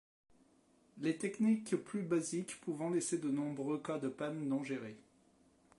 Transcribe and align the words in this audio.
Les 0.97 1.15
techniques 1.15 1.75
plus 1.75 2.01
basiques 2.01 2.59
pouvant 2.61 2.89
laisser 2.89 3.19
de 3.19 3.29
nombreux 3.29 3.77
cas 3.79 3.99
de 3.99 4.09
pannes 4.09 4.47
non 4.47 4.63
gérés. 4.63 4.97